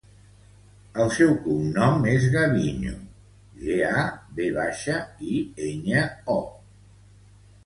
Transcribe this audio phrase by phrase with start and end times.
[1.01, 2.93] El seu cognom és Gaviño:
[3.67, 4.07] ge, a,
[4.41, 4.97] ve baixa,
[5.35, 5.39] i,
[5.69, 6.03] enya,
[6.39, 6.41] o.